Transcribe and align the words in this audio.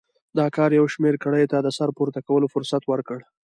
دا 0.37 0.45
کار 0.55 0.69
یو 0.79 0.85
شمېر 0.93 1.15
کړیو 1.23 1.51
ته 1.51 1.57
د 1.61 1.67
سر 1.77 1.89
پورته 1.97 2.19
کولو 2.27 2.51
فرصت 2.53 2.83
ورکړ. 2.87 3.19